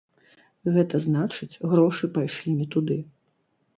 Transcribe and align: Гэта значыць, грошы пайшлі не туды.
Гэта 0.77 1.01
значыць, 1.07 1.59
грошы 1.73 2.05
пайшлі 2.19 2.59
не 2.63 2.67
туды. 2.77 2.97